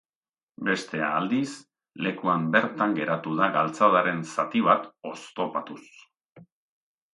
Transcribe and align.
Bestea, 0.69 1.09
aldiz, 1.17 1.51
lekuan 2.07 2.47
bertan 2.57 2.97
geratu 3.01 3.35
da 3.43 3.51
galtzadaren 3.59 4.25
zati 4.33 4.65
bat 4.71 4.91
oztopatuz. 5.13 5.81